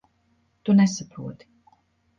[0.63, 1.49] Tu nesaproti.